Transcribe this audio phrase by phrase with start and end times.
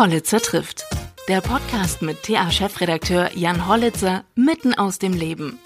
[0.00, 0.86] Hollitzer trifft.
[1.28, 5.58] Der Podcast mit TA-Chefredakteur Jan Hollitzer mitten aus dem Leben.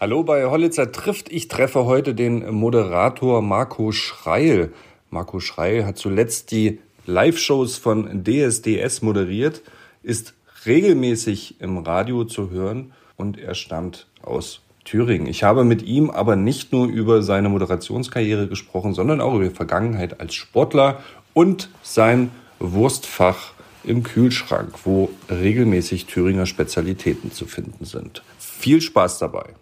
[0.00, 1.30] Hallo bei Hollitzer trifft.
[1.30, 4.72] Ich treffe heute den Moderator Marco Schreil.
[5.10, 9.62] Marco Schreil hat zuletzt die Live-Shows von DSDS moderiert,
[10.02, 10.34] ist
[10.66, 15.26] regelmäßig im Radio zu hören und er stammt aus Thüringen.
[15.26, 19.54] Ich habe mit ihm aber nicht nur über seine Moderationskarriere gesprochen, sondern auch über die
[19.54, 21.00] Vergangenheit als Sportler
[21.34, 23.54] und sein Wurstfach
[23.84, 28.22] im Kühlschrank, wo regelmäßig Thüringer Spezialitäten zu finden sind.
[28.38, 29.54] Viel Spaß dabei.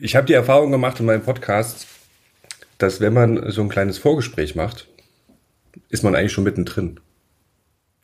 [0.00, 1.86] Ich habe die Erfahrung gemacht in meinem Podcast,
[2.78, 4.88] dass wenn man so ein kleines Vorgespräch macht,
[5.90, 6.98] ist man eigentlich schon mittendrin.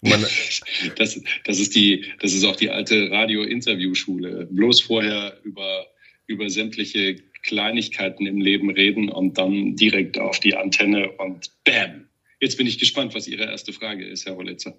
[0.96, 4.48] das, das, ist die, das ist auch die alte Radio-Interview-Schule.
[4.50, 5.86] Bloß vorher über
[6.26, 12.01] über sämtliche Kleinigkeiten im Leben reden und dann direkt auf die Antenne und bam.
[12.42, 14.76] Jetzt bin ich gespannt, was Ihre erste Frage ist, Herr Hollitzer.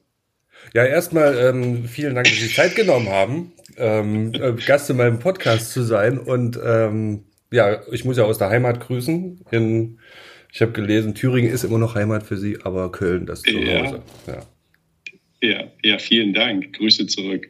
[0.73, 5.19] Ja, erstmal ähm, vielen Dank, dass Sie Zeit genommen haben, ähm, äh, Gast in meinem
[5.19, 6.19] Podcast zu sein.
[6.19, 7.23] Und ähm,
[7.53, 9.45] ja, ich muss ja aus der Heimat grüßen.
[9.51, 9.99] In,
[10.51, 14.01] ich habe gelesen, Thüringen ist immer noch Heimat für Sie, aber Köln das Zuhause.
[14.27, 14.45] Ja.
[15.41, 15.49] Ja.
[15.49, 16.73] ja, ja, vielen Dank.
[16.73, 17.47] Grüße zurück.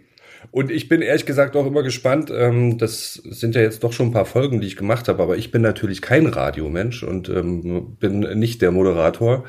[0.52, 2.32] Und ich bin ehrlich gesagt auch immer gespannt.
[2.32, 5.38] Ähm, das sind ja jetzt doch schon ein paar Folgen, die ich gemacht habe, aber
[5.38, 9.46] ich bin natürlich kein Radiomensch und ähm, bin nicht der Moderator.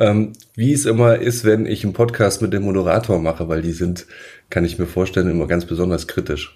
[0.00, 3.72] Ähm, wie es immer ist, wenn ich einen Podcast mit dem Moderator mache, weil die
[3.72, 4.06] sind,
[4.48, 6.54] kann ich mir vorstellen, immer ganz besonders kritisch.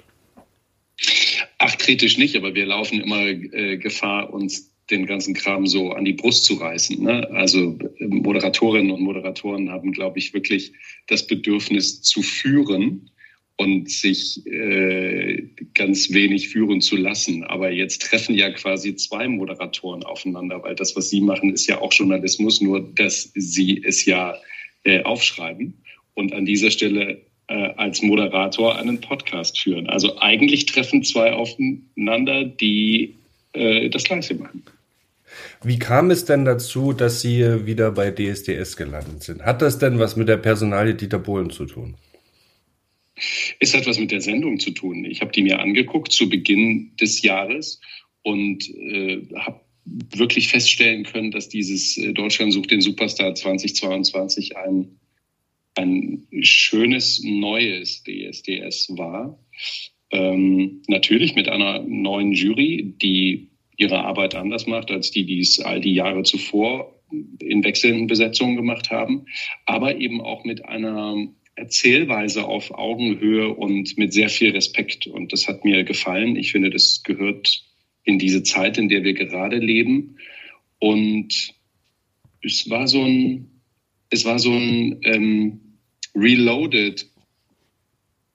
[1.58, 6.06] Ach, kritisch nicht, aber wir laufen immer äh, Gefahr, uns den ganzen Kram so an
[6.06, 7.02] die Brust zu reißen.
[7.02, 7.28] Ne?
[7.32, 10.72] Also Moderatorinnen und Moderatoren haben, glaube ich, wirklich
[11.06, 13.10] das Bedürfnis zu führen
[13.56, 17.44] und sich äh, ganz wenig führen zu lassen.
[17.44, 21.80] Aber jetzt treffen ja quasi zwei Moderatoren aufeinander, weil das, was Sie machen, ist ja
[21.80, 24.34] auch Journalismus, nur dass Sie es ja
[24.82, 25.74] äh, aufschreiben
[26.14, 29.88] und an dieser Stelle äh, als Moderator einen Podcast führen.
[29.88, 33.14] Also eigentlich treffen zwei aufeinander, die
[33.52, 34.64] äh, das Gleiche machen.
[35.62, 39.42] Wie kam es denn dazu, dass Sie wieder bei DSDS gelandet sind?
[39.42, 41.94] Hat das denn was mit der Personalie Dieter Bohlen zu tun?
[43.60, 45.04] Es hat was mit der Sendung zu tun.
[45.04, 47.80] Ich habe die mir angeguckt zu Beginn des Jahres
[48.22, 54.98] und äh, habe wirklich feststellen können, dass dieses äh, Deutschland sucht den Superstar 2022 ein,
[55.76, 59.38] ein schönes neues DSDS war.
[60.10, 65.60] Ähm, natürlich mit einer neuen Jury, die ihre Arbeit anders macht als die, die es
[65.60, 67.00] all die Jahre zuvor
[67.40, 69.26] in wechselnden Besetzungen gemacht haben,
[69.66, 75.06] aber eben auch mit einer Erzählweise auf Augenhöhe und mit sehr viel Respekt.
[75.06, 76.36] Und das hat mir gefallen.
[76.36, 77.64] Ich finde, das gehört
[78.02, 80.16] in diese Zeit, in der wir gerade leben.
[80.78, 81.54] Und
[82.42, 83.60] es war so ein,
[84.10, 85.60] es war so ein ähm,
[86.14, 87.08] reloaded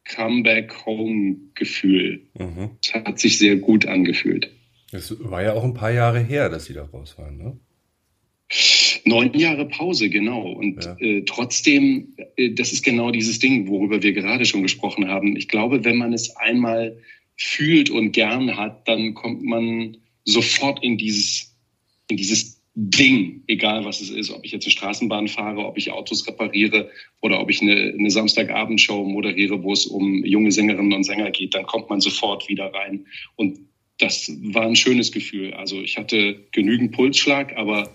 [0.06, 2.22] Comeback Home Gefühl.
[2.38, 2.72] Mhm.
[2.84, 4.52] Es hat sich sehr gut angefühlt.
[4.92, 7.60] Es war ja auch ein paar Jahre her, dass Sie da raus waren, ne?
[9.10, 10.52] Neun Jahre Pause, genau.
[10.52, 10.96] Und ja.
[11.00, 15.36] äh, trotzdem, äh, das ist genau dieses Ding, worüber wir gerade schon gesprochen haben.
[15.36, 16.98] Ich glaube, wenn man es einmal
[17.36, 21.56] fühlt und gern hat, dann kommt man sofort in dieses,
[22.10, 25.92] in dieses Ding, egal was es ist, ob ich jetzt eine Straßenbahn fahre, ob ich
[25.92, 26.90] Autos repariere
[27.22, 31.56] oder ob ich eine, eine Samstagabendshow moderiere, wo es um junge Sängerinnen und Sänger geht,
[31.56, 33.06] dann kommt man sofort wieder rein.
[33.36, 33.60] Und
[33.98, 35.54] das war ein schönes Gefühl.
[35.54, 37.90] Also ich hatte genügend Pulsschlag, aber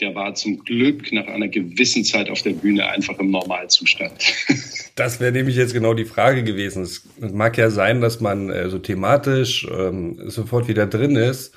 [0.00, 4.12] der war zum Glück nach einer gewissen Zeit auf der Bühne einfach im Normalzustand.
[4.96, 6.84] Das wäre nämlich jetzt genau die Frage gewesen.
[6.84, 11.52] Es mag ja sein, dass man äh, so thematisch ähm, sofort wieder drin ist,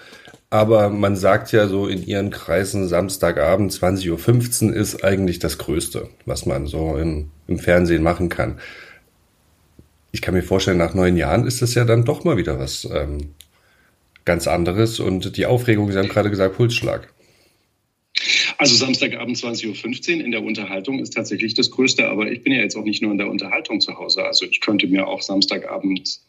[0.49, 6.09] aber man sagt ja so in ihren Kreisen, Samstagabend 20.15 Uhr ist eigentlich das Größte,
[6.25, 8.59] was man so im, im Fernsehen machen kann.
[10.11, 12.89] Ich kann mir vorstellen, nach neun Jahren ist das ja dann doch mal wieder was
[12.91, 13.35] ähm,
[14.25, 17.13] ganz anderes und die Aufregung, Sie haben gerade gesagt, Pulsschlag.
[18.57, 22.61] Also Samstagabend 20.15 Uhr in der Unterhaltung ist tatsächlich das Größte, aber ich bin ja
[22.61, 24.25] jetzt auch nicht nur in der Unterhaltung zu Hause.
[24.25, 26.19] Also ich könnte mir auch Samstagabend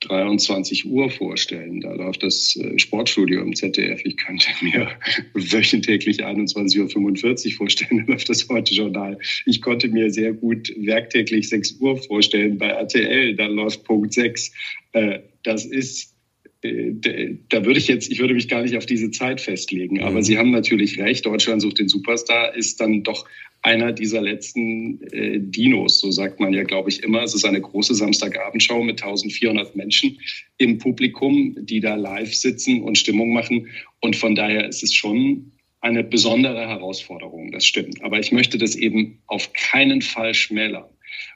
[0.00, 1.80] 23 Uhr vorstellen.
[1.80, 4.00] Da läuft das äh, Sportstudio im ZDF.
[4.04, 4.88] Ich könnte mir
[5.34, 9.18] wöchentlich 21.45 Uhr vorstellen, da läuft das Heute-Journal.
[9.46, 13.36] Ich konnte mir sehr gut werktäglich 6 Uhr vorstellen bei RTL.
[13.36, 14.52] Da läuft Punkt 6.
[14.92, 16.15] Äh, das ist
[16.62, 20.02] da würde ich jetzt, ich würde mich gar nicht auf diese Zeit festlegen.
[20.02, 20.22] Aber mhm.
[20.22, 23.26] Sie haben natürlich recht, Deutschland sucht den Superstar ist dann doch
[23.62, 27.22] einer dieser letzten äh, Dinos, so sagt man ja, glaube ich, immer.
[27.22, 30.18] Es ist eine große Samstagabendshow mit 1400 Menschen
[30.58, 33.68] im Publikum, die da live sitzen und Stimmung machen.
[34.00, 38.02] Und von daher ist es schon eine besondere Herausforderung, das stimmt.
[38.02, 40.90] Aber ich möchte das eben auf keinen Fall schmälern,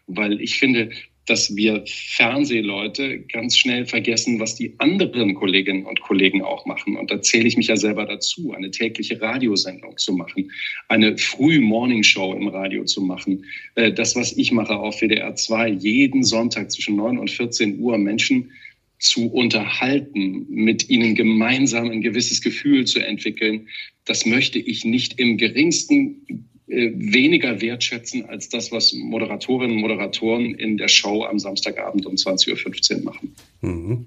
[0.07, 0.91] weil ich finde,
[1.31, 6.97] dass wir Fernsehleute ganz schnell vergessen, was die anderen Kolleginnen und Kollegen auch machen.
[6.97, 10.51] Und da zähle ich mich ja selber dazu, eine tägliche Radiosendung zu machen,
[10.89, 13.45] eine Früh-Morning-Show im Radio zu machen.
[13.77, 17.97] Äh, das, was ich mache auf WDR 2, jeden Sonntag zwischen 9 und 14 Uhr
[17.97, 18.51] Menschen
[18.99, 23.69] zu unterhalten, mit ihnen gemeinsam ein gewisses Gefühl zu entwickeln,
[24.05, 30.77] das möchte ich nicht im geringsten weniger wertschätzen als das, was Moderatorinnen und Moderatoren in
[30.77, 33.35] der Show am Samstagabend um 20.15 Uhr machen.
[33.61, 34.07] Mhm.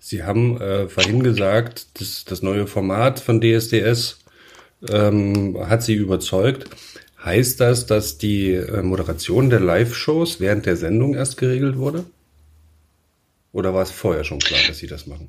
[0.00, 4.20] Sie haben äh, vorhin gesagt, das, das neue Format von DSDS
[4.88, 6.68] ähm, hat Sie überzeugt.
[7.24, 12.04] Heißt das, dass die äh, Moderation der Live-Shows während der Sendung erst geregelt wurde?
[13.52, 15.28] Oder war es vorher schon klar, dass Sie das machen?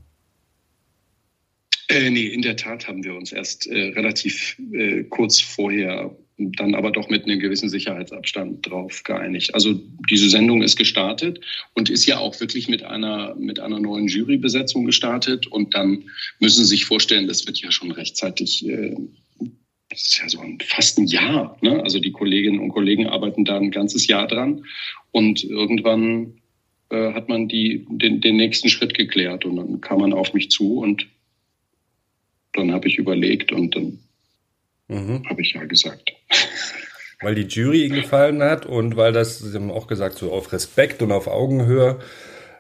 [1.89, 6.73] Äh, nee, in der Tat haben wir uns erst äh, relativ äh, kurz vorher dann
[6.73, 9.53] aber doch mit einem gewissen Sicherheitsabstand drauf geeinigt.
[9.53, 11.41] Also diese Sendung ist gestartet
[11.73, 15.47] und ist ja auch wirklich mit einer, mit einer neuen Jurybesetzung gestartet.
[15.47, 16.05] Und dann
[16.39, 18.95] müssen Sie sich vorstellen, das wird ja schon rechtzeitig, äh,
[19.89, 21.57] das ist ja so ein, fast ein Jahr.
[21.61, 21.83] Ne?
[21.83, 24.63] Also die Kolleginnen und Kollegen arbeiten da ein ganzes Jahr dran.
[25.11, 26.39] Und irgendwann
[26.89, 30.49] äh, hat man die, den, den nächsten Schritt geklärt und dann kam man auf mich
[30.49, 31.07] zu und
[32.53, 33.99] dann habe ich überlegt und dann
[34.87, 35.27] mhm.
[35.27, 36.13] habe ich ja gesagt.
[37.21, 41.01] Weil die Jury gefallen hat und weil das, Sie haben auch gesagt, so auf Respekt
[41.01, 41.99] und auf Augenhöhe.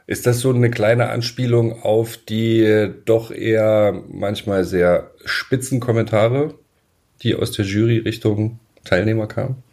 [0.05, 6.55] Ist das so eine kleine Anspielung auf die doch eher manchmal sehr spitzen Kommentare,
[7.21, 9.63] die aus der Jury Richtung Teilnehmer kamen?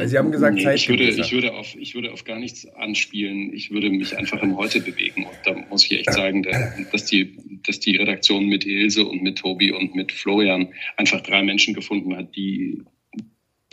[0.00, 0.76] Weil Sie haben gesagt, nee, Zeit.
[0.78, 3.52] Ich würde, ich, würde auf, ich würde auf gar nichts anspielen.
[3.52, 5.24] Ich würde mich einfach im Heute bewegen.
[5.24, 6.42] Und da muss ich echt sagen,
[6.90, 7.36] dass die,
[7.66, 12.16] dass die Redaktion mit Ilse und mit Tobi und mit Florian einfach drei Menschen gefunden
[12.16, 12.80] hat, die,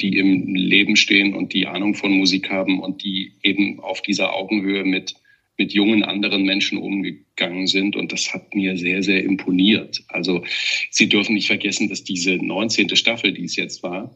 [0.01, 4.33] die im Leben stehen und die Ahnung von Musik haben und die eben auf dieser
[4.33, 5.15] Augenhöhe mit,
[5.57, 7.95] mit jungen anderen Menschen umgegangen sind.
[7.95, 10.03] Und das hat mir sehr, sehr imponiert.
[10.09, 10.44] Also
[10.91, 12.94] Sie dürfen nicht vergessen, dass diese 19.
[12.97, 14.13] Staffel, die es jetzt war,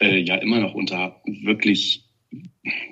[0.00, 2.04] äh, ja immer noch unter wirklich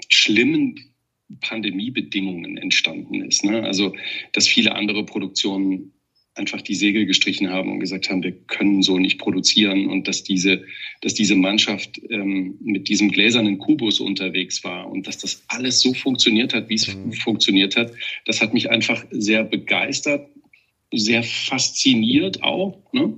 [0.08, 0.94] schlimmen
[1.40, 3.44] Pandemiebedingungen entstanden ist.
[3.44, 3.62] Ne?
[3.62, 3.94] Also,
[4.32, 5.92] dass viele andere Produktionen
[6.36, 10.24] einfach die Segel gestrichen haben und gesagt haben, wir können so nicht produzieren und dass
[10.24, 10.64] diese,
[11.00, 15.94] dass diese Mannschaft ähm, mit diesem gläsernen Kubus unterwegs war und dass das alles so
[15.94, 17.12] funktioniert hat, wie es mhm.
[17.12, 17.92] funktioniert hat,
[18.24, 20.28] das hat mich einfach sehr begeistert,
[20.92, 23.16] sehr fasziniert auch, ne?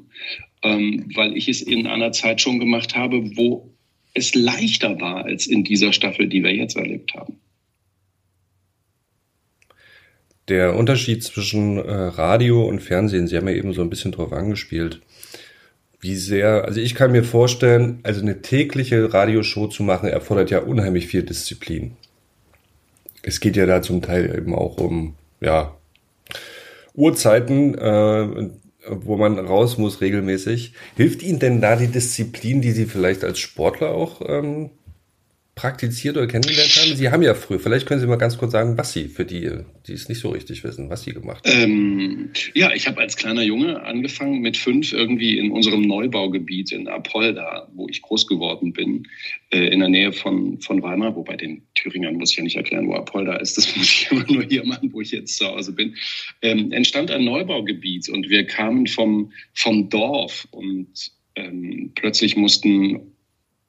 [0.63, 3.76] ähm, weil ich es in einer Zeit schon gemacht habe, wo
[4.17, 7.39] es leichter war als in dieser Staffel, die wir jetzt erlebt haben.
[10.49, 14.33] Der Unterschied zwischen äh, Radio und Fernsehen, Sie haben ja eben so ein bisschen drauf
[14.33, 15.03] angespielt.
[16.01, 20.61] Wie sehr, also ich kann mir vorstellen, also eine tägliche Radioshow zu machen, erfordert ja
[20.61, 21.97] unheimlich viel Disziplin.
[23.23, 25.77] Es geht ja da zum Teil eben auch um, ja,
[26.95, 28.51] Uhrzeiten, äh,
[28.89, 30.73] wo man raus muss regelmäßig.
[30.97, 34.71] Hilft Ihnen denn da die Disziplin, die Sie vielleicht als Sportler auch ähm,
[35.57, 36.95] praktiziert oder kennengelernt haben?
[36.95, 39.51] Sie haben ja früher, vielleicht können Sie mal ganz kurz sagen, was Sie für die,
[39.87, 41.63] die es nicht so richtig wissen, was Sie gemacht haben.
[41.63, 46.89] Ähm, ja, ich habe als kleiner Junge angefangen mit fünf irgendwie in unserem Neubaugebiet in
[46.89, 49.09] Apolda, wo ich groß geworden bin,
[49.49, 52.87] äh, in der Nähe von, von Weimar, wobei den Thüringern muss ich ja nicht erklären,
[52.87, 55.73] wo Apolda ist, das muss ich immer nur hier machen, wo ich jetzt zu Hause
[55.73, 55.97] bin,
[56.43, 63.16] ähm, entstand ein Neubaugebiet und wir kamen vom, vom Dorf und ähm, plötzlich mussten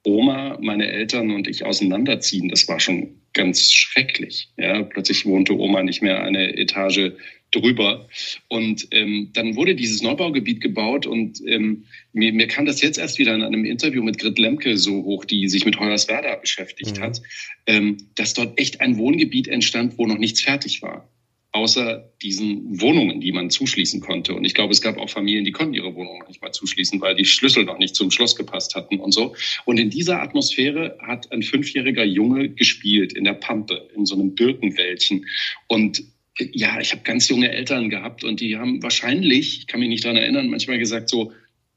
[0.07, 4.47] Oma, meine Eltern und ich auseinanderziehen, das war schon ganz schrecklich.
[4.57, 7.11] Ja, plötzlich wohnte Oma nicht mehr eine Etage
[7.51, 8.07] drüber.
[8.47, 11.83] Und ähm, dann wurde dieses Neubaugebiet gebaut und ähm,
[12.13, 15.25] mir, mir kam das jetzt erst wieder in einem Interview mit Grit Lemke so hoch,
[15.25, 17.01] die sich mit Hoyerswerda beschäftigt mhm.
[17.01, 17.21] hat,
[17.65, 21.09] ähm, dass dort echt ein Wohngebiet entstand, wo noch nichts fertig war
[21.51, 24.33] außer diesen Wohnungen, die man zuschließen konnte.
[24.35, 27.15] Und ich glaube, es gab auch Familien, die konnten ihre Wohnungen nicht mal zuschließen, weil
[27.15, 29.35] die Schlüssel noch nicht zum Schloss gepasst hatten und so.
[29.65, 34.35] Und in dieser Atmosphäre hat ein fünfjähriger Junge gespielt in der Pampe, in so einem
[34.35, 35.25] Birkenwäldchen.
[35.67, 36.03] Und
[36.39, 40.05] ja, ich habe ganz junge Eltern gehabt und die haben wahrscheinlich, ich kann mich nicht
[40.05, 41.31] daran erinnern, manchmal gesagt so,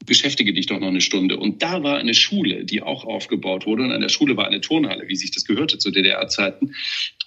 [0.07, 1.37] beschäftige dich doch noch eine Stunde.
[1.37, 3.85] Und da war eine Schule, die auch aufgebaut wurde.
[3.85, 6.75] Und an der Schule war eine Turnhalle, wie sich das gehörte zu DDR-Zeiten.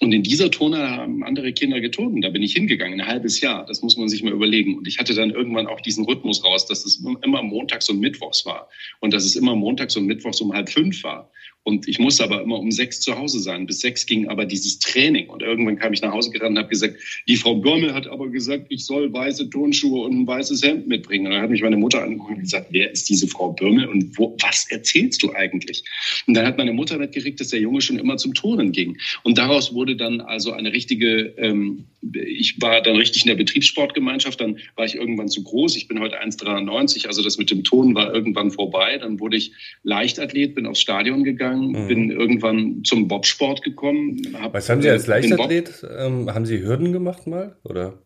[0.00, 2.24] Und in dieser Turnhalle haben andere Kinder geturnt.
[2.24, 3.64] Da bin ich hingegangen, ein halbes Jahr.
[3.66, 4.76] Das muss man sich mal überlegen.
[4.76, 8.44] Und ich hatte dann irgendwann auch diesen Rhythmus raus, dass es immer montags und mittwochs
[8.44, 8.68] war.
[9.00, 11.30] Und dass es immer montags und mittwochs um halb fünf war.
[11.64, 13.66] Und ich musste aber immer um sechs zu Hause sein.
[13.66, 15.30] Bis sechs ging aber dieses Training.
[15.30, 18.28] Und irgendwann kam ich nach Hause gerannt und habe gesagt, die Frau Birmel hat aber
[18.28, 21.26] gesagt, ich soll weiße Turnschuhe und ein weißes Hemd mitbringen.
[21.26, 24.16] Und dann hat mich meine Mutter angeguckt und gesagt, wer ist diese Frau Birmel und
[24.18, 25.84] wo, was erzählst du eigentlich?
[26.26, 28.96] Und dann hat meine Mutter mitgekriegt, dass der Junge schon immer zum Turnen ging.
[29.22, 34.40] Und daraus wurde dann also eine richtige, ähm, ich war dann richtig in der Betriebssportgemeinschaft,
[34.40, 35.76] dann war ich irgendwann zu groß.
[35.76, 38.98] Ich bin heute 1,93, also das mit dem Turnen war irgendwann vorbei.
[38.98, 39.52] Dann wurde ich
[39.82, 41.88] Leichtathlet, bin aufs Stadion gegangen, mhm.
[41.88, 44.36] bin irgendwann zum Bobsport gekommen.
[44.52, 45.84] Was haben Sie als äh, Leichtathlet?
[45.98, 47.56] Ähm, haben Sie Hürden gemacht mal?
[47.64, 48.02] Oder?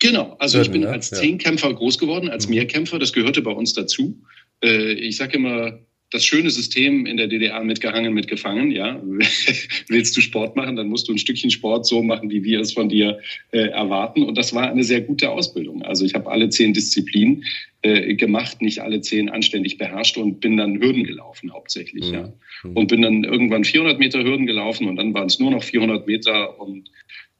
[0.00, 2.54] Genau, also ich bin als Zehnkämpfer groß geworden, als mhm.
[2.54, 4.20] Mehrkämpfer, das gehörte bei uns dazu.
[4.62, 8.70] Äh, ich sage immer, das schöne System in der DDR mitgehangen, mitgefangen.
[8.70, 9.02] Ja,
[9.88, 12.72] willst du Sport machen, dann musst du ein Stückchen Sport so machen, wie wir es
[12.72, 13.18] von dir
[13.50, 14.22] äh, erwarten.
[14.22, 15.82] Und das war eine sehr gute Ausbildung.
[15.82, 17.44] Also ich habe alle zehn Disziplinen
[17.82, 22.08] äh, gemacht, nicht alle zehn anständig beherrscht und bin dann Hürden gelaufen hauptsächlich.
[22.08, 22.14] Mhm.
[22.14, 22.32] Ja,
[22.74, 26.06] und bin dann irgendwann 400 Meter Hürden gelaufen und dann waren es nur noch 400
[26.06, 26.90] Meter und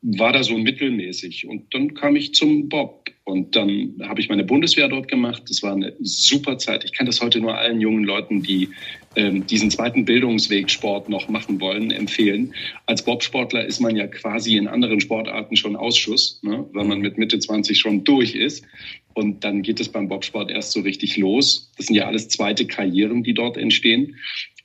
[0.02, 1.46] war da so mittelmäßig.
[1.48, 3.10] Und dann kam ich zum Bob.
[3.24, 5.42] Und dann habe ich meine Bundeswehr dort gemacht.
[5.48, 6.84] Das war eine super Zeit.
[6.84, 8.70] Ich kann das heute nur allen jungen Leuten, die
[9.16, 12.54] ähm, diesen zweiten Bildungsweg Sport noch machen wollen, empfehlen.
[12.86, 17.18] Als Bobsportler ist man ja quasi in anderen Sportarten schon Ausschuss, ne, weil man mit
[17.18, 18.64] Mitte 20 schon durch ist.
[19.12, 21.72] Und dann geht es beim Bobsport erst so richtig los.
[21.76, 24.16] Das sind ja alles zweite Karrieren, die dort entstehen.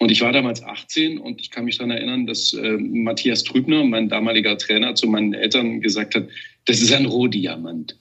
[0.03, 3.86] Und ich war damals 18 und ich kann mich daran erinnern, dass äh, Matthias Trübner,
[3.86, 6.27] mein damaliger Trainer, zu meinen Eltern gesagt hat,
[6.65, 7.98] das ist ein Rohdiamant.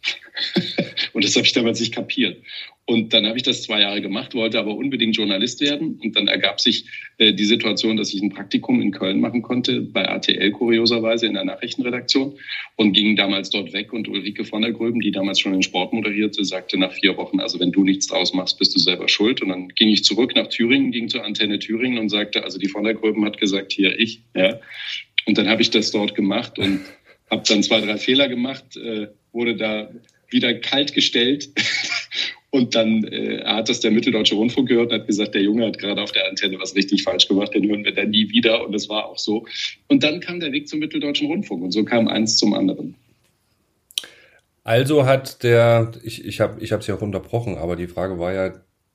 [1.13, 2.43] und das habe ich damals nicht kapiert.
[2.85, 6.01] Und dann habe ich das zwei Jahre gemacht, wollte aber unbedingt Journalist werden.
[6.03, 6.85] Und dann ergab sich
[7.19, 11.35] äh, die Situation, dass ich ein Praktikum in Köln machen konnte, bei RTL kurioserweise in
[11.35, 12.39] der Nachrichtenredaktion
[12.77, 13.93] und ging damals dort weg.
[13.93, 17.39] Und Ulrike von der Gröben, die damals schon den Sport moderierte, sagte nach vier Wochen,
[17.39, 19.43] also wenn du nichts draus machst, bist du selber schuld.
[19.43, 22.69] Und dann ging ich zurück nach Thüringen, ging zur Antenne Thüringen und sagte, also die
[22.69, 24.23] von der Gröben hat gesagt, hier ich.
[24.35, 24.59] Ja.
[25.27, 26.81] Und dann habe ich das dort gemacht und
[27.33, 29.91] habe dann zwei, drei Fehler gemacht, äh, wurde da
[30.31, 31.51] wieder kalt gestellt
[32.55, 35.79] Und dann äh, hat das der Mitteldeutsche Rundfunk gehört und hat gesagt, der Junge hat
[35.79, 38.67] gerade auf der Antenne was richtig falsch gemacht, den hören wir dann nie wieder.
[38.67, 39.47] Und das war auch so.
[39.89, 42.95] Und dann kam der Weg zum Mitteldeutschen Rundfunk und so kam eins zum anderen.
[44.65, 48.35] Also hat der, ich, ich habe ich es ja auch unterbrochen, aber die Frage war
[48.35, 48.53] ja,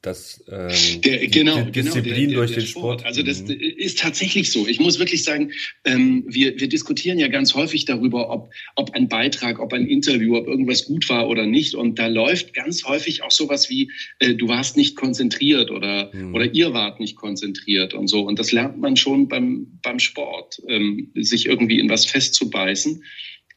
[0.08, 3.02] dass ähm, der, genau, die Disziplin genau, der, der, durch den Sport.
[3.02, 3.06] Sport.
[3.06, 3.60] Also das mhm.
[3.60, 4.66] ist tatsächlich so.
[4.66, 5.52] Ich muss wirklich sagen,
[5.84, 10.38] ähm, wir, wir diskutieren ja ganz häufig darüber, ob, ob ein Beitrag, ob ein Interview,
[10.38, 11.76] ob irgendwas gut war oder nicht.
[11.76, 16.34] Und da läuft ganz häufig auch sowas wie, äh, du warst nicht konzentriert oder, mhm.
[16.34, 18.22] oder ihr wart nicht konzentriert und so.
[18.22, 23.04] Und das lernt man schon beim, beim Sport, ähm, sich irgendwie in was festzubeißen.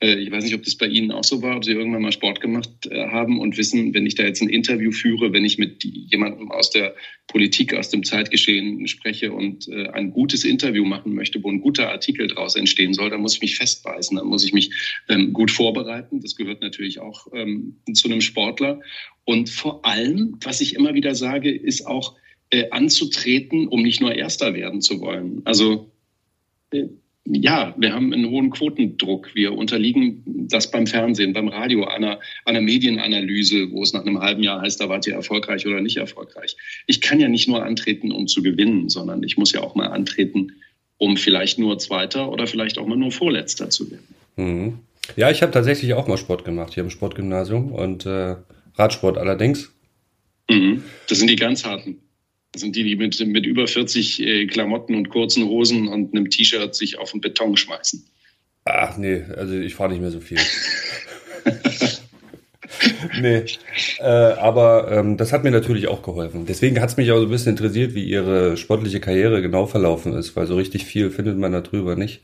[0.00, 2.12] Äh, ich weiß nicht, ob das bei Ihnen auch so war, ob Sie irgendwann mal
[2.12, 5.58] Sport gemacht äh, haben und wissen, wenn ich da jetzt ein Interview führe, wenn ich
[5.58, 6.94] mit jemandem aus der
[7.26, 11.90] Politik, aus dem Zeitgeschehen spreche und äh, ein gutes Interview machen möchte, wo ein guter
[11.90, 14.70] Artikel daraus entstehen soll, dann muss ich mich festbeißen, dann muss ich mich
[15.08, 16.20] ähm, gut vorbereiten.
[16.20, 18.80] Das gehört natürlich auch ähm, zu einem Sportler.
[19.24, 22.16] Und vor allem, was ich immer wieder sage, ist auch
[22.72, 25.42] anzutreten, um nicht nur Erster werden zu wollen.
[25.44, 25.92] Also
[27.26, 29.34] ja, wir haben einen hohen Quotendruck.
[29.34, 34.42] Wir unterliegen das beim Fernsehen, beim Radio, einer, einer Medienanalyse, wo es nach einem halben
[34.42, 36.56] Jahr heißt, da wart ihr erfolgreich oder nicht erfolgreich.
[36.86, 39.88] Ich kann ja nicht nur antreten, um zu gewinnen, sondern ich muss ja auch mal
[39.88, 40.52] antreten,
[40.96, 44.14] um vielleicht nur Zweiter oder vielleicht auch mal nur Vorletzter zu werden.
[44.36, 44.78] Mhm.
[45.16, 48.36] Ja, ich habe tatsächlich auch mal Sport gemacht hier im Sportgymnasium und äh,
[48.76, 49.72] Radsport allerdings.
[50.48, 50.84] Mhm.
[51.08, 51.98] Das sind die ganz harten.
[52.56, 56.74] Sind die, die mit, mit über 40 äh, Klamotten und kurzen Hosen und einem T-Shirt
[56.74, 58.04] sich auf den Beton schmeißen.
[58.64, 60.38] Ach nee, also ich fahre nicht mehr so viel.
[63.20, 63.44] nee,
[63.98, 66.46] äh, aber ähm, das hat mir natürlich auch geholfen.
[66.46, 70.12] Deswegen hat es mich auch so ein bisschen interessiert, wie ihre sportliche Karriere genau verlaufen
[70.12, 72.22] ist, weil so richtig viel findet man darüber nicht.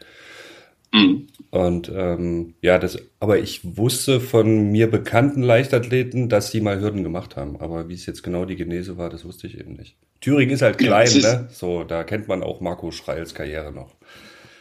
[0.96, 1.26] Mhm.
[1.50, 7.02] Und ähm, ja, das, aber ich wusste von mir bekannten Leichtathleten, dass sie mal Hürden
[7.02, 7.60] gemacht haben.
[7.60, 9.96] Aber wie es jetzt genau die Genese war, das wusste ich eben nicht.
[10.20, 11.48] Thüringen ist halt klein, ja, ist ne?
[11.50, 13.94] So, da kennt man auch Marco Schreils Karriere noch.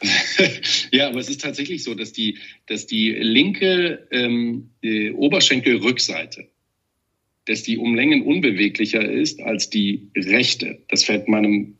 [0.91, 2.37] ja, aber es ist tatsächlich so, dass die,
[2.67, 6.47] dass die linke ähm, die Oberschenkelrückseite,
[7.45, 10.79] dass die um Längen unbeweglicher ist als die rechte.
[10.89, 11.75] Das fällt meinem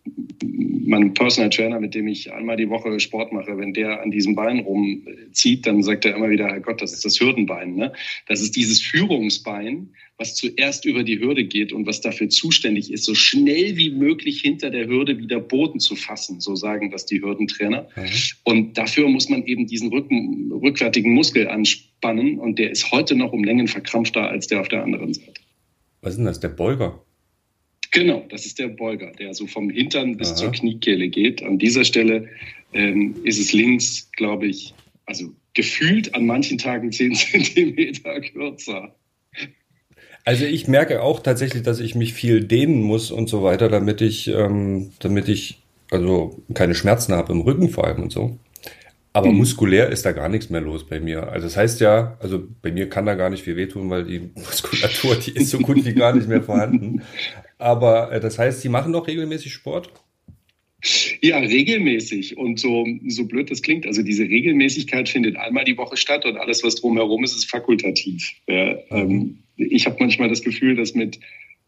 [0.86, 4.36] meinem Personal Trainer, mit dem ich einmal die Woche Sport mache, wenn der an diesem
[4.36, 7.76] Bein rumzieht, dann sagt er immer wieder, Herr Gott, das ist das Hürdenbein.
[7.76, 7.92] Ne?
[8.28, 13.04] Das ist dieses Führungsbein, was zuerst über die Hürde geht und was dafür zuständig ist,
[13.04, 17.22] so schnell wie möglich hinter der Hürde wieder Boden zu fassen, so sagen das die
[17.22, 17.88] Hürdentrainer.
[17.96, 18.10] Mhm.
[18.44, 23.34] Und dafür muss man eben diesen Rücken, rückwärtigen Muskel anspannen und der ist heute noch
[23.34, 25.45] um Längen verkrampfter als der auf der anderen Seite.
[26.06, 27.04] Was ist denn das, der Beuger?
[27.90, 30.36] Genau, das ist der Beuger, der so vom Hintern bis Aha.
[30.36, 31.42] zur Kniekehle geht.
[31.42, 32.30] An dieser Stelle
[32.74, 34.76] ähm, ist es links, glaube ich,
[35.08, 38.94] also gefühlt an manchen Tagen zehn Zentimeter kürzer.
[40.26, 44.02] Also ich merke auch tatsächlich, dass ich mich viel dehnen muss und so weiter, damit
[44.02, 48.38] ich, ähm, damit ich also keine Schmerzen habe im Rücken vor allem und so.
[49.16, 49.38] Aber mhm.
[49.38, 51.30] muskulär ist da gar nichts mehr los bei mir.
[51.30, 54.20] Also das heißt ja, also bei mir kann da gar nicht viel wehtun, weil die
[54.36, 57.02] Muskulatur, die ist so gut wie gar nicht mehr vorhanden.
[57.58, 59.90] Aber äh, das heißt, Sie machen noch regelmäßig Sport?
[61.22, 62.36] Ja, regelmäßig.
[62.36, 66.36] Und so, so blöd das klingt, also diese Regelmäßigkeit findet einmal die Woche statt und
[66.36, 68.34] alles, was drumherum ist, ist fakultativ.
[68.50, 71.22] Ja, ähm, ich habe manchmal das Gefühl, dass mit,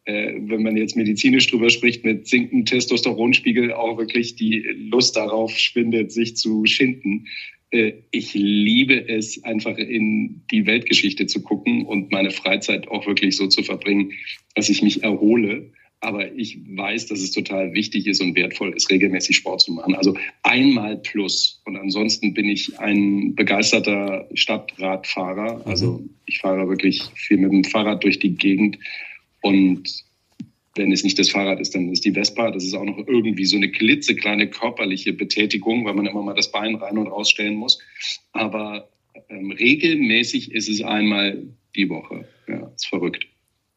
[0.08, 4.60] wenn man jetzt medizinisch drüber spricht, mit sinkendem Testosteronspiegel auch wirklich die
[4.90, 7.28] Lust darauf schwindet, sich zu schinden.
[7.72, 13.36] Äh, ich liebe es, einfach in die Weltgeschichte zu gucken und meine Freizeit auch wirklich
[13.36, 14.14] so zu verbringen,
[14.56, 15.72] dass ich mich erhole.
[16.00, 19.96] Aber ich weiß, dass es total wichtig ist und wertvoll ist, regelmäßig Sport zu machen.
[19.96, 21.60] Also einmal plus.
[21.66, 25.66] Und ansonsten bin ich ein begeisterter Stadtradfahrer.
[25.66, 28.78] Also ich fahre wirklich viel mit dem Fahrrad durch die Gegend.
[29.48, 30.04] Und
[30.76, 32.52] wenn es nicht das Fahrrad ist, dann ist die Vespa.
[32.52, 36.52] Das ist auch noch irgendwie so eine klitzekleine körperliche Betätigung, weil man immer mal das
[36.52, 37.80] Bein rein und rausstellen muss.
[38.34, 38.90] Aber
[39.30, 41.44] ähm, regelmäßig ist es einmal
[41.76, 42.28] die Woche.
[42.48, 43.28] Ja, ist verrückt.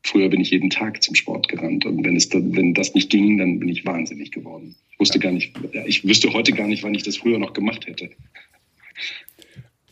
[0.02, 3.36] Früher bin ich jeden Tag zum Sport gerannt und wenn, es, wenn das nicht ging,
[3.36, 4.74] dann bin ich wahnsinnig geworden.
[4.92, 5.52] Ich wusste gar nicht,
[5.86, 8.10] ich wüsste heute gar nicht, wann ich das früher noch gemacht hätte.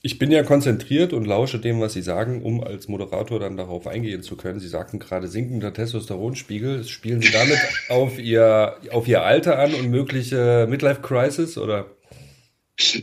[0.02, 3.86] Ich bin ja konzentriert und lausche dem, was Sie sagen, um als Moderator dann darauf
[3.86, 4.60] eingehen zu können.
[4.60, 6.84] Sie sagten gerade sinkender Testosteronspiegel.
[6.84, 11.90] Spielen Sie damit auf Ihr, auf Ihr Alter an und mögliche Midlife-Crisis oder?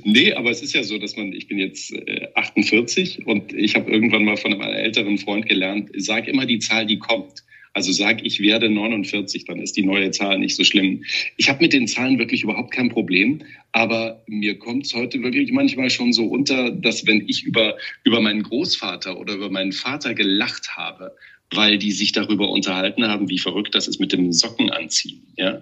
[0.04, 3.76] Nee, aber es ist ja so, dass man, ich bin jetzt äh, 48 und ich
[3.76, 7.44] habe irgendwann mal von einem älteren Freund gelernt, sag immer die Zahl, die kommt.
[7.76, 11.04] Also sag, ich werde 49, dann ist die neue Zahl nicht so schlimm.
[11.36, 13.42] Ich habe mit den Zahlen wirklich überhaupt kein Problem,
[13.74, 18.22] aber mir kommt es heute wirklich manchmal schon so unter, dass wenn ich über, über
[18.22, 21.18] meinen Großvater oder über meinen Vater gelacht habe,
[21.52, 25.62] weil die sich darüber unterhalten haben, wie verrückt das ist mit dem Socken anziehen, ja,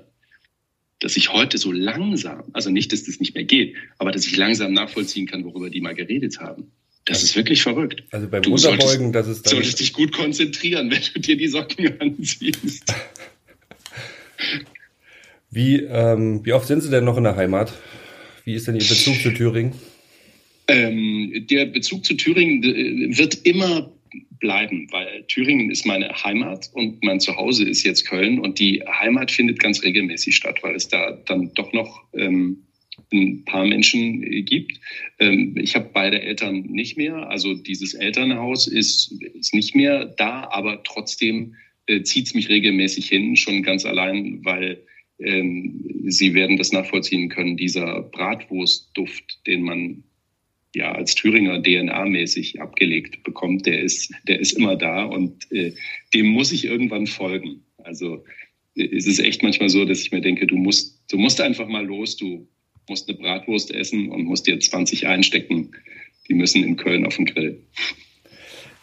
[1.00, 4.38] dass ich heute so langsam, also nicht, dass das nicht mehr geht, aber dass ich
[4.38, 6.72] langsam nachvollziehen kann, worüber die mal geredet haben.
[7.05, 8.03] Das also, ist wirklich verrückt.
[8.11, 11.48] Also beim du Unterbeugen, das ist dann solltest dich gut konzentrieren, wenn du dir die
[11.48, 12.94] Socken anziehst.
[15.51, 17.72] Wie, ähm, wie oft sind Sie denn noch in der Heimat?
[18.44, 19.75] Wie ist denn Ihr Bezug zu Thüringen?
[20.68, 23.92] Ähm, der Bezug zu Thüringen äh, wird immer
[24.39, 29.31] bleiben, weil Thüringen ist meine Heimat und mein Zuhause ist jetzt Köln und die Heimat
[29.31, 32.63] findet ganz regelmäßig statt, weil es da dann doch noch ähm,
[33.14, 34.80] ein paar Menschen äh, gibt.
[35.20, 37.30] Ähm, ich habe beide Eltern nicht mehr.
[37.30, 43.08] Also dieses Elternhaus ist, ist nicht mehr da, aber trotzdem äh, zieht es mich regelmäßig
[43.08, 44.84] hin, schon ganz allein, weil
[45.20, 50.04] ähm, Sie werden das nachvollziehen können, dieser Bratwurstduft, den man
[50.76, 55.74] ja als Thüringer DNA-mäßig abgelegt bekommt, der ist, der ist immer da und äh,
[56.14, 57.64] dem muss ich irgendwann folgen.
[57.78, 58.24] Also
[58.76, 61.68] äh, es ist echt manchmal so, dass ich mir denke, du musst, du musst einfach
[61.68, 62.48] mal los, du
[62.87, 65.72] musst eine Bratwurst essen und musst dir 20 einstecken.
[66.27, 67.59] Die müssen in Köln auf den Grill.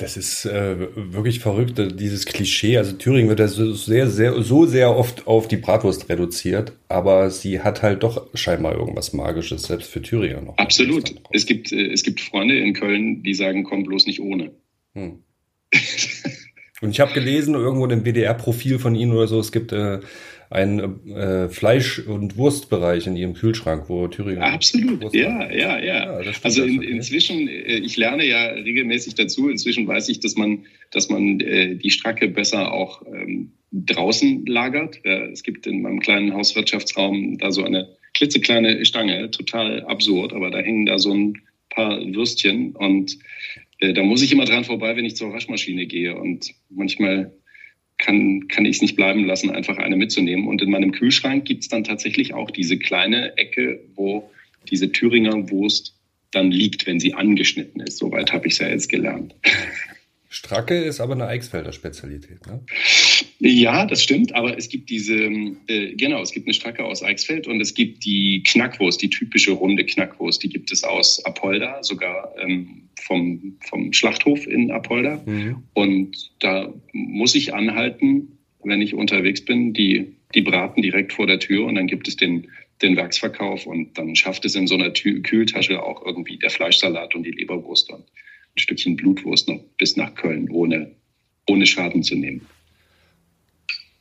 [0.01, 2.79] Das ist äh, wirklich verrückt, dieses Klischee.
[2.79, 7.31] Also Thüringen wird ja so sehr, sehr, so sehr oft auf die Bratwurst reduziert, aber
[7.31, 10.57] sie hat halt doch scheinbar irgendwas Magisches, selbst für Thüringer noch.
[10.57, 11.15] Absolut.
[11.33, 14.53] Es gibt, äh, es gibt Freunde in Köln, die sagen, komm bloß nicht ohne.
[14.95, 15.19] Hm.
[16.81, 20.01] Und ich habe gelesen, irgendwo in dem WDR-Profil von Ihnen oder so, es gibt äh,
[20.51, 24.43] einen äh, Fleisch- und Wurstbereich in Ihrem Kühlschrank, wo Thüringen.
[24.43, 26.33] Absolut, ja, ja, ja, ja.
[26.43, 29.49] also in, inzwischen, äh, ich lerne ja regelmäßig dazu.
[29.49, 35.05] Inzwischen weiß ich, dass man, dass man äh, die Stracke besser auch ähm, draußen lagert.
[35.05, 40.51] Äh, es gibt in meinem kleinen Hauswirtschaftsraum da so eine klitzekleine Stange, total absurd, aber
[40.51, 41.39] da hängen da so ein
[41.71, 43.17] paar Würstchen und
[43.79, 47.33] äh, da muss ich immer dran vorbei, wenn ich zur Waschmaschine gehe und manchmal
[48.01, 50.49] kann, kann ich es nicht bleiben lassen, einfach eine mitzunehmen.
[50.49, 54.31] Und in meinem Kühlschrank gibt es dann tatsächlich auch diese kleine Ecke, wo
[54.69, 55.95] diese Thüringer Wurst
[56.33, 57.99] dann liegt, wenn sie angeschnitten ist.
[57.99, 59.35] Soweit habe ich es ja jetzt gelernt.
[60.33, 62.65] Stracke ist aber eine Eichsfelder Spezialität, ne?
[63.41, 65.25] Ja, das stimmt, aber es gibt diese,
[65.67, 69.51] äh, genau, es gibt eine Stracke aus Eichsfeld und es gibt die Knackwurst, die typische
[69.51, 75.21] runde Knackwurst, die gibt es aus Apolda, sogar ähm, vom, vom Schlachthof in Apolda.
[75.27, 75.65] Mhm.
[75.75, 81.41] Und da muss ich anhalten, wenn ich unterwegs bin, die, die braten direkt vor der
[81.41, 82.47] Tür und dann gibt es den,
[82.83, 87.17] den Werksverkauf und dann schafft es in so einer Tü Kühltasche auch irgendwie der Fleischsalat
[87.17, 88.05] und die Leberwurst und
[88.57, 90.91] ein Stückchen Blutwurst noch bis nach Köln, ohne,
[91.49, 92.47] ohne Schaden zu nehmen.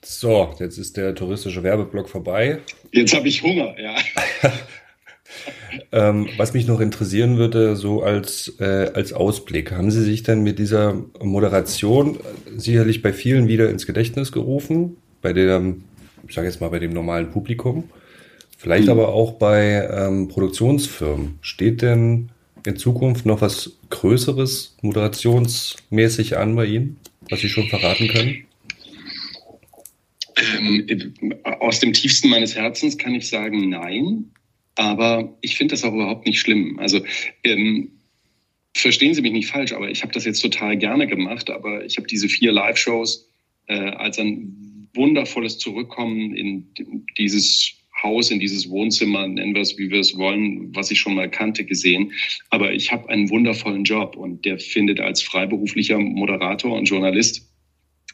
[0.01, 2.59] So, jetzt ist der touristische Werbeblock vorbei.
[2.91, 3.95] Jetzt habe ich Hunger, ja.
[5.91, 10.41] ähm, was mich noch interessieren würde, so als, äh, als Ausblick, haben Sie sich denn
[10.41, 12.17] mit dieser Moderation
[12.55, 15.83] sicherlich bei vielen wieder ins Gedächtnis gerufen, bei dem,
[16.27, 17.89] ich sage jetzt mal bei dem normalen Publikum,
[18.57, 18.91] vielleicht mhm.
[18.91, 21.39] aber auch bei ähm, Produktionsfirmen.
[21.41, 22.29] Steht denn
[22.65, 26.97] in Zukunft noch was Größeres moderationsmäßig an bei Ihnen,
[27.29, 28.45] was Sie schon verraten können?
[30.37, 34.31] Ähm, aus dem tiefsten meines Herzens kann ich sagen, nein.
[34.75, 36.79] Aber ich finde das auch überhaupt nicht schlimm.
[36.79, 37.01] Also
[37.43, 37.91] ähm,
[38.73, 41.49] verstehen Sie mich nicht falsch, aber ich habe das jetzt total gerne gemacht.
[41.49, 43.29] Aber ich habe diese vier Live-Shows
[43.67, 46.73] äh, als ein wundervolles Zurückkommen in
[47.17, 51.15] dieses Haus, in dieses Wohnzimmer, nennen wir es, wie wir es wollen, was ich schon
[51.15, 52.11] mal kannte, gesehen.
[52.49, 57.49] Aber ich habe einen wundervollen Job und der findet als freiberuflicher Moderator und Journalist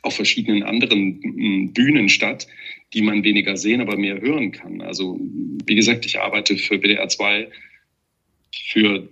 [0.02, 2.48] auf verschiedenen anderen mm, Bühnen statt,
[2.94, 4.82] die man weniger sehen, aber mehr hören kann.
[4.82, 5.20] Also
[5.66, 7.50] wie gesagt, ich arbeite für WDR 2
[8.70, 9.10] für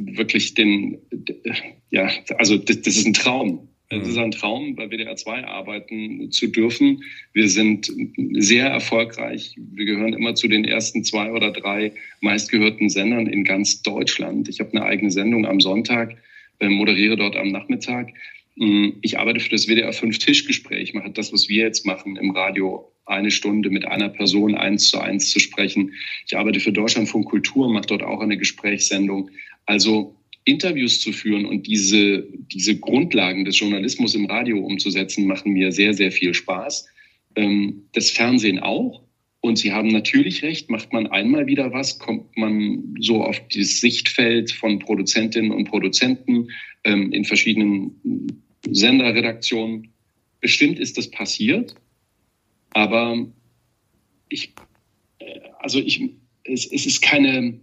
[0.00, 0.98] wirklich den,
[1.90, 3.68] ja, also das, das ist ein Traum.
[4.00, 7.04] Es ist ein Traum, bei WDR 2 arbeiten zu dürfen.
[7.34, 7.92] Wir sind
[8.38, 9.54] sehr erfolgreich.
[9.58, 14.48] Wir gehören immer zu den ersten zwei oder drei meistgehörten Sendern in ganz Deutschland.
[14.48, 16.16] Ich habe eine eigene Sendung am Sonntag,
[16.60, 18.14] äh, moderiere dort am Nachmittag.
[18.56, 20.94] Mm, ich arbeite für das WDR 5 Tischgespräch.
[20.94, 24.88] Man hat das, was wir jetzt machen im Radio, eine Stunde mit einer Person eins
[24.88, 25.92] zu eins zu sprechen.
[26.26, 29.28] Ich arbeite für Deutschlandfunk Kultur, mache dort auch eine Gesprächssendung.
[29.66, 35.72] Also Interviews zu führen und diese, diese Grundlagen des Journalismus im Radio umzusetzen, machen mir
[35.72, 36.88] sehr, sehr viel Spaß.
[37.36, 39.02] Ähm, das Fernsehen auch.
[39.40, 43.80] Und Sie haben natürlich recht, macht man einmal wieder was, kommt man so auf das
[43.80, 46.48] Sichtfeld von Produzentinnen und Produzenten
[46.84, 49.88] ähm, in verschiedenen Senderredaktionen.
[50.40, 51.74] Bestimmt ist das passiert,
[52.70, 53.26] aber
[54.28, 54.54] ich,
[55.18, 56.00] äh, also ich,
[56.44, 57.58] es, es ist keine,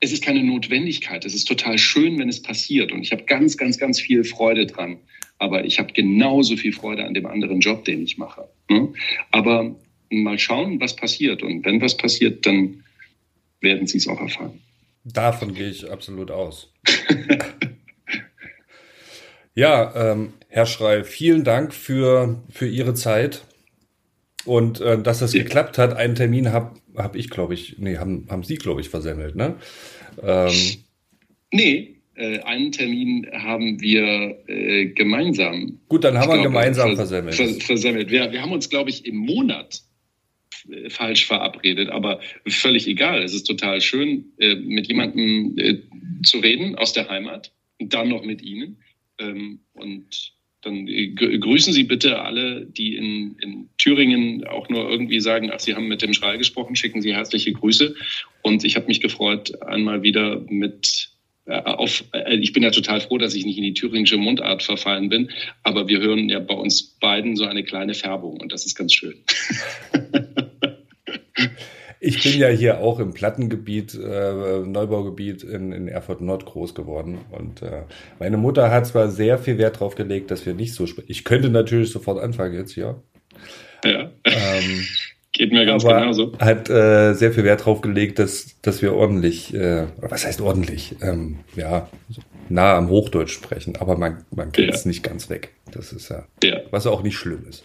[0.00, 1.24] es ist keine Notwendigkeit.
[1.24, 2.90] Es ist total schön, wenn es passiert.
[2.90, 4.98] Und ich habe ganz, ganz, ganz viel Freude dran.
[5.38, 8.48] Aber ich habe genauso viel Freude an dem anderen Job, den ich mache.
[8.68, 8.92] Ne?
[9.30, 9.74] Aber
[10.10, 11.42] mal schauen, was passiert.
[11.42, 12.82] Und wenn was passiert, dann
[13.60, 14.60] werden Sie es auch erfahren.
[15.04, 16.72] Davon gehe ich absolut aus.
[19.54, 23.42] ja, ähm, Herr Schrei, vielen Dank für, für Ihre Zeit.
[24.44, 28.26] Und äh, dass das geklappt hat, einen Termin habe hab ich, glaube ich, nee, haben,
[28.30, 29.56] haben Sie, glaube ich, versemmelt, ne?
[30.22, 30.52] Ähm,
[31.52, 35.80] nee, äh, einen Termin haben wir äh, gemeinsam.
[35.88, 37.34] Gut, dann haben wir glaube, gemeinsam vers versemmelt.
[37.34, 38.10] Vers versemmelt.
[38.10, 39.82] Wir, wir haben uns, glaube ich, im Monat
[40.70, 43.22] äh, falsch verabredet, aber völlig egal.
[43.22, 45.78] Es ist total schön, äh, mit jemandem äh,
[46.24, 48.78] zu reden aus der Heimat und dann noch mit Ihnen.
[49.18, 55.50] Ähm, und dann grüßen Sie bitte alle, die in, in Thüringen auch nur irgendwie sagen,
[55.52, 57.94] ach, Sie haben mit dem Schrei gesprochen, schicken Sie herzliche Grüße.
[58.42, 61.10] Und ich habe mich gefreut, einmal wieder mit
[61.46, 64.62] äh, auf, äh, ich bin ja total froh, dass ich nicht in die thüringische Mundart
[64.62, 65.30] verfallen bin,
[65.62, 68.92] aber wir hören ja bei uns beiden so eine kleine Färbung und das ist ganz
[68.92, 69.16] schön.
[72.02, 77.18] Ich bin ja hier auch im Plattengebiet, äh, Neubaugebiet in, in Erfurt Nord groß geworden.
[77.30, 77.82] Und äh,
[78.18, 81.10] meine Mutter hat zwar sehr viel Wert darauf gelegt, dass wir nicht so sprechen.
[81.10, 82.96] Ich könnte natürlich sofort anfangen jetzt, ja.
[83.84, 84.10] Ja.
[84.24, 84.86] Ähm,
[85.32, 86.32] Geht mir ganz aber genauso.
[86.38, 90.96] Hat äh, sehr viel Wert darauf gelegt, dass, dass wir ordentlich, äh, was heißt ordentlich?
[91.02, 91.88] Ähm, ja,
[92.48, 94.88] nah am Hochdeutsch sprechen, aber man, man kennt es ja.
[94.88, 95.52] nicht ganz weg.
[95.70, 97.64] Das ist ja, ja, was auch nicht schlimm ist.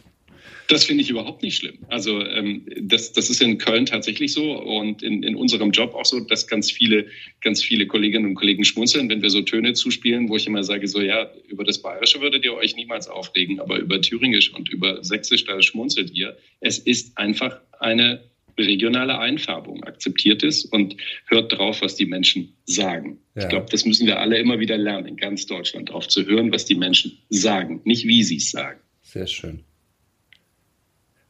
[0.68, 1.80] Das finde ich überhaupt nicht schlimm.
[1.90, 6.06] Also ähm, das, das ist in Köln tatsächlich so und in, in unserem Job auch
[6.06, 7.08] so, dass ganz viele,
[7.42, 10.88] ganz viele Kolleginnen und Kollegen schmunzeln, wenn wir so Töne zuspielen, wo ich immer sage,
[10.88, 15.04] so ja, über das Bayerische würdet ihr euch niemals aufregen, aber über Thüringisch und über
[15.04, 16.38] Sächsisch, da schmunzelt ihr.
[16.62, 18.24] Es ist einfach eine
[18.58, 19.84] regionale Einfärbung.
[19.84, 20.96] Akzeptiert es und
[21.28, 23.20] hört drauf, was die Menschen sagen.
[23.36, 23.44] Ja.
[23.44, 26.52] Ich glaube, das müssen wir alle immer wieder lernen, in ganz Deutschland, darauf zu hören,
[26.52, 28.80] was die Menschen sagen, nicht wie sie es sagen.
[29.02, 29.65] Sehr schön.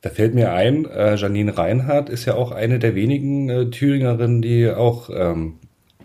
[0.05, 4.43] Da fällt mir ein, äh, Janine Reinhardt ist ja auch eine der wenigen äh, Thüringerinnen,
[4.43, 5.55] die auch ähm,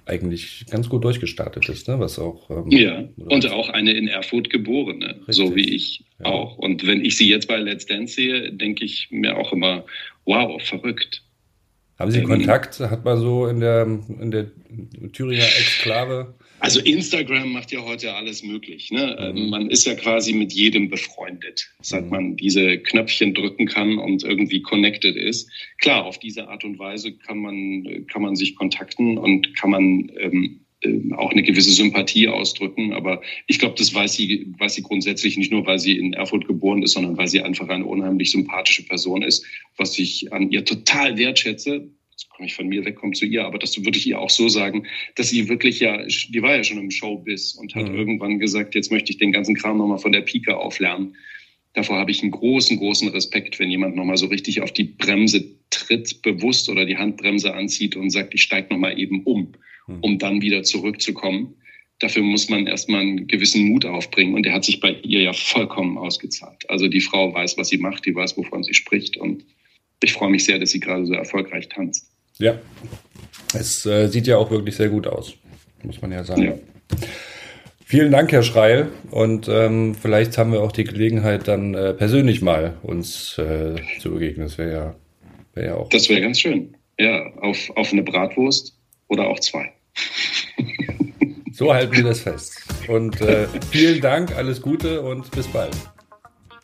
[0.07, 2.01] eigentlich ganz gut durchgestartet ist, ne?
[2.01, 5.37] Was auch ähm, ja und auch eine in Erfurt geborene, Richtig.
[5.37, 6.31] so wie ich ja.
[6.31, 6.57] auch.
[6.57, 9.85] Und wenn ich sie jetzt bei Let's Dance sehe, denke ich mir auch immer,
[10.25, 11.23] wow, verrückt.
[12.01, 12.81] Haben Sie ähm, Kontakt?
[12.81, 14.47] Hat man so in der in der
[15.13, 18.91] Thüringer Exklave also Instagram macht ja heute alles möglich.
[18.91, 19.17] Ne?
[19.19, 19.51] Ähm, mhm.
[19.51, 22.11] Man ist ja quasi mit jedem befreundet, seit mhm.
[22.11, 25.51] man diese Knöpfchen drücken kann und irgendwie connected ist.
[25.79, 30.13] Klar, auf diese Art und Weise kann man, kann man sich kontakten und kann man
[30.19, 30.67] ähm, ähm,
[31.17, 32.93] auch eine gewisse Sympathie ausdrücken.
[32.93, 36.47] Aber ich glaube, das weiß sie, weiß sie grundsätzlich nicht nur, weil sie in Erfurt
[36.47, 39.45] geboren ist, sondern weil sie einfach eine unheimlich sympathische Person ist,
[39.77, 41.91] was ich an ihr total wertschätze.
[42.11, 44.31] Jetzt komme ich von mir weg, komme zu ihr, aber das würde ich ihr auch
[44.31, 47.95] so sagen, dass sie wirklich ja, die war ja schon im Showbiz und hat mhm.
[47.95, 51.17] irgendwann gesagt, jetzt möchte ich den ganzen Kram nochmal von der Pike auflernen.
[51.73, 55.45] Davor habe ich einen großen, großen Respekt, wenn jemand nochmal so richtig auf die Bremse
[55.71, 59.53] tritt, bewusst oder die Handbremse anzieht und sagt, ich steige nochmal eben um.
[59.91, 59.99] Hm.
[60.01, 61.55] um dann wieder zurückzukommen.
[61.99, 65.33] Dafür muss man erstmal einen gewissen Mut aufbringen und der hat sich bei ihr ja
[65.33, 66.69] vollkommen ausgezahlt.
[66.71, 69.45] Also die Frau weiß, was sie macht, die weiß, wovon sie spricht und
[70.03, 72.11] ich freue mich sehr, dass sie gerade so erfolgreich tanzt.
[72.39, 72.59] Ja,
[73.53, 75.35] es äh, sieht ja auch wirklich sehr gut aus,
[75.83, 76.43] muss man ja sagen.
[76.43, 76.55] Ja.
[77.85, 78.89] Vielen Dank, Herr Schreil.
[79.11, 84.13] Und ähm, vielleicht haben wir auch die Gelegenheit, dann äh, persönlich mal uns äh, zu
[84.13, 84.47] begegnen.
[84.47, 84.95] Das wäre ja,
[85.55, 85.89] wär ja auch.
[85.91, 86.77] Das wäre ganz schön.
[86.99, 89.73] Ja, auf, auf eine Bratwurst oder auch zwei.
[91.53, 92.63] So halten wir das fest.
[92.89, 95.77] Und äh, vielen Dank, alles Gute und bis bald.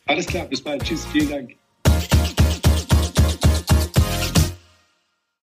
[0.07, 0.83] Alles klar, bis bald.
[0.83, 1.56] Tschüss, vielen Dank.